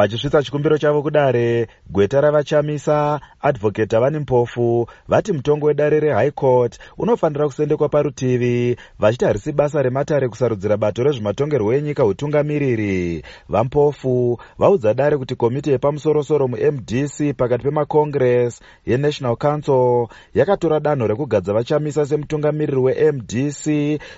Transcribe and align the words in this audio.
vachisvitsa 0.00 0.42
chikumbiro 0.42 0.78
chavo 0.78 1.02
kudare 1.02 1.66
gweta 1.90 2.20
ravachamisa 2.20 3.20
advhoketa 3.40 4.00
vani 4.00 4.18
mpofu 4.18 4.86
vati 5.08 5.32
mutongo 5.32 5.66
wedare 5.66 6.00
rehigh 6.00 6.30
court 6.34 6.78
unofanira 6.98 7.46
kusendekwa 7.46 7.88
parutivi 7.88 8.76
vachiti 8.98 9.24
harisi 9.24 9.52
basa 9.52 9.82
rematare 9.82 10.28
kusarudzira 10.28 10.76
bato 10.76 11.02
rezvematongerwo 11.02 11.74
enyika 11.74 12.04
utungamiriri. 12.04 13.24
Vampofu 13.48 14.38
vaudza 14.58 14.94
dare 14.94 15.16
kuti 15.16 15.34
komiti 15.34 15.70
yepamusorosoro 15.70 16.48
mumdc 16.48 17.34
pakati 17.36 17.64
pemacongress 17.64 18.60
yenational 18.86 19.36
council 19.36 20.06
yakatora 20.34 20.80
danho 20.80 21.06
rekugadza 21.06 21.52
vachamisa 21.52 22.06
semutungamiriri 22.06 22.78
wemdc 22.78 23.64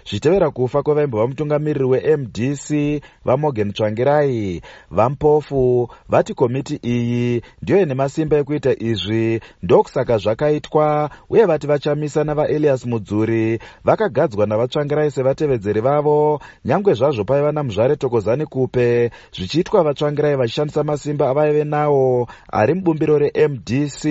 zvichitevera 0.04 0.50
kufa 0.50 0.82
kwevaimbova 0.82 1.26
mutungamiriri 1.26 1.84
wemdc 1.84 3.00
vamorgan 3.24 3.72
tsvangirai. 3.72 4.62
Vampofu 4.90 5.61
vati 6.08 6.34
komiti 6.34 6.76
iyi 6.82 7.42
ndiyo 7.62 7.82
ine 7.82 7.94
masimba 7.94 8.36
ekuita 8.36 8.72
izvi. 8.90 9.40
Ndokusaka 9.62 10.18
zvakaitwa 10.18 11.10
uye 11.30 11.44
vati 11.44 11.66
vachamisa 11.66 12.24
navaelias 12.24 12.86
mudzuri 12.86 13.58
vakagadzwa 13.84 14.46
navatsvangirai 14.46 15.10
sevatevedzeri 15.10 15.80
vavo. 15.80 16.40
Nyange 16.64 16.94
zvazvo 16.94 17.24
paiva 17.24 17.52
namuzvare 17.52 17.96
tokozani 17.96 18.46
kupe 18.46 19.10
zvichiitwa 19.34 19.82
vatsvangirai 19.82 20.36
vachishandisa 20.36 20.84
masimba 20.84 21.30
avaive 21.30 21.64
nawo 21.64 22.28
ari 22.52 22.74
mubumbiro 22.74 23.18
remdc. 23.18 24.02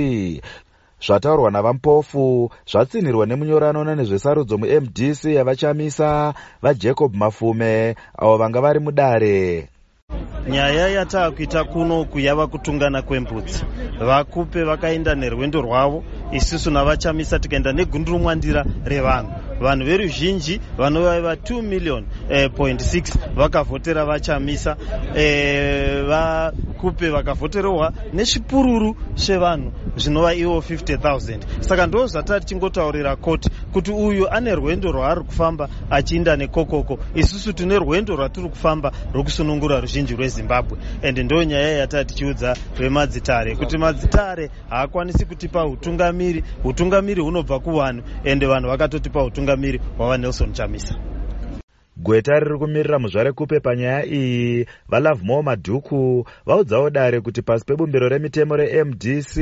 Zvataurwa 1.06 1.52
navampofu 1.52 2.52
zvatsinhirwa 2.72 3.26
nemunyoranona 3.26 3.96
nezvesarudzo 3.96 4.58
mumdc 4.58 5.22
yavachamisa 5.38 6.34
vajacob 6.62 7.16
mafume 7.16 7.96
avo 8.22 8.38
vanga 8.38 8.62
vari 8.62 8.80
mudare 8.80 9.71
nyaya 10.50 10.88
yataakuita 10.88 11.64
kunoku 11.64 12.20
yava 12.20 12.48
kutungana 12.48 13.02
kwembudzi. 13.02 13.64
Vakupe 14.00 14.64
vakaenda 14.64 15.16
nerwendo 15.16 15.62
rwavo 15.62 16.04
isusu 16.32 16.72
navachamisa 16.72 17.40
tikaenda 17.40 17.74
negundurumwandira 17.74 18.66
revanhu. 18.86 19.32
Vanhu 19.62 19.86
veruzhinji 19.86 20.62
vanovaiva 20.78 21.34
2 21.34 21.62
million 21.62 22.06
eh, 22.30 22.52
point 22.56 22.82
6 22.82 23.14
vakavhotera 23.36 24.06
vachamisa 24.06 24.76
eh, 25.16 26.06
vakupe 26.82 27.10
vakavhotererwa 27.10 27.94
nesvipururu 28.14 28.96
zvevanhu 29.16 29.72
zvinova 29.96 30.34
ivo 30.34 30.60
50000 30.60 31.40
saka 31.60 31.88
ndo 31.88 32.08
zvatati 32.08 32.46
tichingotaurira 32.46 33.16
koti 33.16 33.50
kuti 33.74 33.92
uyu 33.92 34.30
ane 34.32 34.56
rwendo 34.56 34.92
rwaari 34.92 35.22
kufamba 35.22 35.70
achiinda 35.90 36.36
nekokoko. 36.36 37.00
Isusu 37.16 37.54
tine 37.54 37.80
rwendo 37.80 38.16
rwatiri 38.16 38.50
kufamba 38.50 38.92
rwokusunungura 39.14 39.80
ruzhinji 39.80 40.16
rwezimbabwe. 40.16 40.78
Ende 41.02 41.24
ndo 41.24 41.44
nyaya 41.44 41.78
yatati 41.78 42.14
tichiudza 42.14 42.56
rwemadzitare 42.78 43.56
kuti 43.56 43.78
madzitare 43.78 44.50
haakwanisi 44.70 45.26
kutipa 45.26 45.66
utungamiri. 45.66 46.44
Utungamiri 46.64 47.22
hunobva 47.22 47.60
kuvanhu 47.60 48.04
ende 48.24 48.46
vanhu 48.48 48.70
vakatotipa 48.70 49.24
utungamiri 49.24 49.82
hwava 49.98 50.18
nelson 50.18 50.54
chamisa 50.54 51.11
gweta 52.04 52.40
riri 52.40 52.58
kumirira 52.58 53.00
muzvare 53.00 53.32
kupe 53.32 53.60
panyaya 53.60 54.06
iyi 54.06 54.66
valove 54.90 55.22
more 55.24 55.44
madhuku 55.44 56.26
vaudzawo 56.46 56.90
dare 56.90 57.22
kuti 57.22 57.42
pasi 57.42 57.66
pebumbiro 57.66 58.10
remitemo 58.10 58.56
remdc 58.58 59.38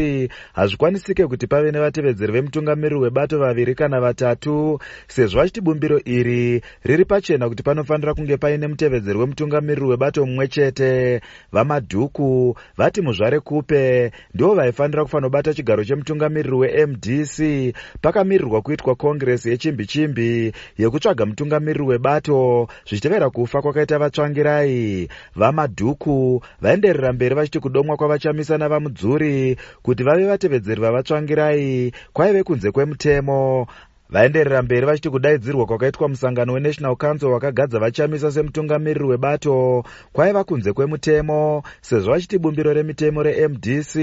hazvikwanisike 0.54 1.28
kuti 1.28 1.48
pave 1.48 1.72
nevatevedzeri 1.72 2.34
vemutungamiriri 2.34 3.00
webato 3.00 3.40
vaviri 3.40 3.76
kana 3.76 4.00
vatatu 4.02 4.80
sezvo 5.08 5.40
vachiti 5.40 5.62
bumbiro 5.62 6.00
iri 6.06 6.62
riri 6.84 7.06
pachena 7.06 7.50
kuti 7.50 7.64
panofanira 7.64 8.14
kunge 8.14 8.38
paine 8.38 8.68
mutevedzeri 8.68 9.18
wemutungamiriri 9.20 9.86
webato 9.88 10.26
mumwe 10.26 10.48
chete. 10.48 11.22
Vamadhuku 11.52 12.58
vati 12.78 13.02
muzvare 13.02 13.40
kupe 13.40 14.12
ndivo 14.34 14.56
vaifanira 14.56 15.04
kufanobata 15.04 15.54
chigaro 15.54 15.84
chemutungamiriri 15.84 16.56
wemdc 16.56 17.38
pakamirirwa 18.02 18.62
kuitwa 18.62 18.96
kongiresi 18.96 19.50
yechimbi 19.50 19.86
chimbi 19.86 20.52
yekutsvaga 20.78 21.26
mutungamiriri 21.26 21.86
webato 21.86 22.49
zvichitevera 22.88 23.30
kufa 23.30 23.62
kwakaita 23.62 24.00
vatsvangirai. 24.00 25.08
Vamadhuku 25.36 26.42
vaenderera 26.62 27.14
mberi 27.14 27.36
vachiti 27.36 27.60
kudomwa 27.60 27.98
kwavachamisa 27.98 28.58
navamudzuri 28.58 29.58
kuti 29.82 30.04
vave 30.04 30.26
vatevedzeri 30.26 30.82
vavatsvangirai. 30.82 31.92
Kwaive 32.14 32.44
kunze 32.44 32.72
kwemutemo 32.72 33.68
vaenderera 34.10 34.62
mberi 34.62 34.86
vachiti 34.86 35.10
kudaidzirwa 35.10 35.66
kwakaitwa 35.66 36.10
musangano 36.10 36.54
wenational 36.54 36.96
council 36.96 37.28
wakagadza 37.28 37.80
vachamisa 37.80 38.32
semutungamiriri 38.32 39.06
webato 39.06 39.84
kwaiva 40.14 40.44
kunze 40.44 40.74
kwemutemo 40.74 41.64
sezvo 41.82 42.12
vachiti 42.12 42.38
bumbiro 42.38 42.74
remitemo 42.74 43.24
remdc 43.24 43.96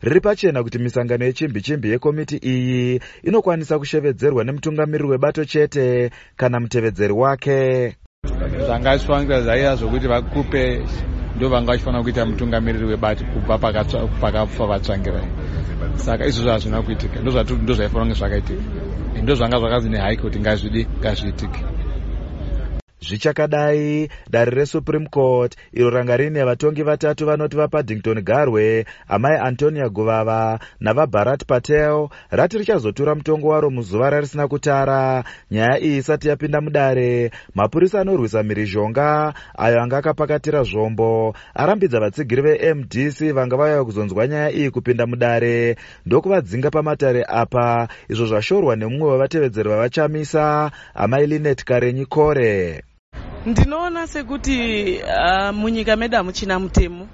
riri 0.00 0.20
pachena 0.20 0.62
kuti 0.62 0.78
misangano 0.78 1.24
yechimbi 1.24 1.60
chimbi 1.60 1.90
yekomiti 1.90 2.36
iyi 2.36 3.00
inokwanisa 3.22 3.78
kushevedzerwa 3.78 4.44
nemutungamiriri 4.44 5.08
webato 5.10 5.44
chete 5.44 6.10
kana 6.36 6.60
mutevedzeri 6.60 7.12
wake. 7.12 7.96
Zvangaifanira 8.66 9.40
zvaiva 9.40 9.76
zvokuti 9.76 10.06
vakupe 10.06 10.82
ndo 11.36 11.48
vanga 11.48 11.72
vachifanira 11.72 12.02
kuita 12.02 12.26
mutungamiriri 12.26 12.84
webato 12.84 13.24
kubva 13.24 13.58
pakafa 14.20 14.66
vatsvangirai 14.66 15.28
saka 15.96 16.26
izvozvo 16.26 16.50
hazvina 16.50 16.82
kuitika 16.82 17.20
ndo 17.20 17.30
zvaifanira 17.30 17.88
kunge 17.88 18.14
zvakaitika 18.14 18.93
ndo 19.24 19.34
zvanga 19.34 19.58
zvakazi 19.58 19.88
nehigh 19.88 20.20
court 20.20 20.36
ngazvidi 20.42 20.82
ngazviitike 21.00 21.73
zvichakadai. 23.04 24.08
Dare 24.30 24.50
resupreme 24.50 25.06
court 25.10 25.56
iro 25.72 25.90
ranga 25.90 26.16
riine 26.16 26.44
vatongi 26.44 26.82
vatatu 26.82 27.26
vanoti 27.26 27.56
vapaddington 27.56 28.22
garwe 28.22 28.84
amai 29.08 29.36
antonia 29.36 29.88
guvava 29.88 30.58
navabharat 30.80 31.44
patel. 31.46 32.08
Rati 32.30 32.58
richazotura 32.58 33.14
mutongo 33.14 33.48
waro 33.48 33.70
muzuva 33.70 34.10
rarisina 34.10 34.48
kutara. 34.48 35.24
Nyaya 35.50 35.80
iyi 35.80 35.96
isati 35.96 36.28
yapinda 36.28 36.60
mudare 36.60 37.30
mapurisa 37.54 38.00
anorwisa 38.00 38.42
mhirizhonga 38.42 39.34
ayo 39.58 39.82
anga 39.82 39.98
akapakatira 39.98 40.62
zvombo. 40.62 41.34
Arambidza 41.54 42.00
vatsigiri 42.00 42.42
vemdc 42.42 43.32
vanga 43.34 43.56
vauya 43.56 43.84
kuzonzwa 43.84 44.26
nyaya 44.26 44.50
iyi 44.52 44.70
kupinda 44.70 45.06
mudare. 45.06 45.76
Ndokuvadzinga 46.06 46.70
pamatare 46.70 47.24
apa 47.28 47.88
izvo 48.08 48.26
zvashorwa 48.26 48.76
nemumwe 48.76 49.10
wevatevedzeri 49.10 49.68
vavachamisa 49.68 50.70
amai 50.94 51.26
linet 51.26 51.64
karenyi 51.64 52.06
kore 52.06 52.84
ndinoona 53.46 54.06
sekuti 54.06 54.56
uh, 55.02 55.50
munyika 55.54 55.96
medu 55.96 56.16
hamuchina 56.16 56.58
mutemo 56.58 57.06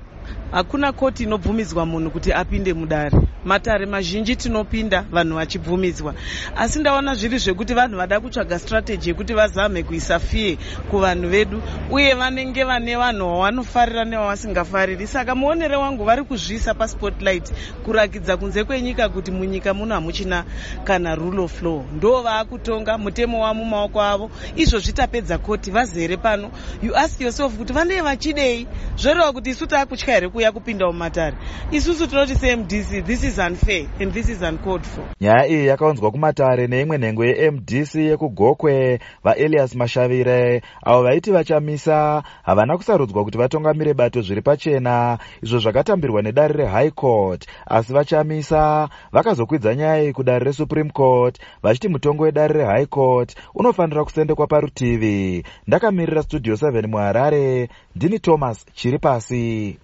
hakuna 0.53 0.93
koti 0.93 1.22
inobvumidzwa 1.22 1.87
munhu 1.87 2.11
kuti 2.11 2.33
apinde 2.33 2.75
mudare. 2.75 3.19
Matare 3.44 3.87
mazhinji 3.87 4.37
tinopinda 4.37 5.05
vanhu 5.12 5.34
vachibvumidzwa. 5.37 6.15
Asi 6.56 6.78
ndaona 6.78 7.15
zviri 7.15 7.38
zvekuti 7.38 7.75
vanhu 7.75 7.97
vada 7.97 8.21
kutsvaga 8.21 8.59
strategy 8.59 9.09
yekuti 9.09 9.34
vazame 9.34 9.83
kuisa 9.83 10.19
fiye 10.19 10.59
kuvanhu 10.91 11.28
vedu 11.28 11.62
uye 11.91 12.15
vanenge 12.15 12.65
vane 12.65 12.97
vanhu 12.97 13.28
vavanofarira 13.28 14.05
nevavasingafariri 14.05 15.06
saka 15.06 15.34
muonere 15.34 15.77
wangu 15.77 16.05
vari 16.05 16.25
kuzviisa 16.25 16.75
paspotlight 16.75 17.53
kurakidza 17.84 18.37
kunze 18.37 18.65
kwenyika 18.65 19.09
kuti 19.09 19.31
munyika 19.31 19.75
muno 19.75 19.94
hamuchina 19.94 20.44
kana 20.84 21.15
rule 21.15 21.43
of 21.43 21.62
law. 21.62 21.84
Ndo 21.93 22.22
vaakutonga 22.22 22.99
mutemo 22.99 23.43
wa 23.43 23.55
mumaoko 23.55 24.03
avo. 24.03 24.31
Izvozvi 24.56 24.93
tapedza 24.93 25.38
koti 25.38 25.71
vazere 25.71 26.17
pano. 26.17 26.50
You 26.82 26.97
ask 26.97 27.21
yourself 27.21 27.56
kuti 27.56 27.72
vanee 27.72 28.00
vachidei? 28.00 28.67
Zvoreva 28.97 29.32
kuti 29.32 29.50
isu 29.50 29.67
taakutya 29.67 30.15
here 30.15 30.28
kuuya 30.41 30.53
kupinda 30.53 30.87
mumatare 30.87 31.37
isusu 31.71 32.06
tinoti 32.06 32.34
semdc 32.37 33.05
this 33.06 33.25
is 33.25 33.39
unfair 33.39 33.87
and 34.01 34.12
this 34.12 34.28
is 34.28 34.43
uncalled 34.43 34.84
for. 34.84 35.05
Nyaya 35.21 35.49
iyi 35.49 35.67
yakaunzwa 35.67 36.11
kumatare 36.11 36.67
neimwe 36.67 36.99
nhengo 36.99 37.25
yemdc 37.25 37.95
yekugokwe 37.95 39.00
vaelias 39.25 39.75
mashavire. 39.75 40.62
Avo 40.83 41.03
vaiti 41.03 41.31
vachamisa 41.31 42.23
havana 42.43 42.77
kusarudzwa 42.77 43.25
kuti 43.25 43.39
vatongamire 43.39 43.95
bato 43.95 44.23
zviri 44.23 44.43
pachena 44.43 45.19
izvo 45.43 45.59
zvakatambirwa 45.59 46.23
nedare 46.23 46.55
rehigh 46.55 46.91
court. 46.94 47.47
Asi 47.67 47.93
vachamisa 47.93 48.88
vakazokwidza 49.12 49.75
nyaya 49.75 50.03
iyi 50.03 50.12
kudare 50.12 50.44
resupreme 50.44 50.91
court 50.91 51.38
vachiti 51.62 51.88
mutongo 51.88 52.23
wedare 52.23 52.64
rehigh 52.64 52.87
court 52.87 53.37
unofanira 53.55 54.05
kusendekwa 54.05 54.47
parutivi. 54.47 55.44
Ndakamirira 55.67 56.23
studio 56.23 56.55
7 56.55 56.87
muharare 56.87 57.69
ndini 57.97 58.19
thomas 58.19 58.67
chiri 58.75 58.99
pasi 58.99 59.79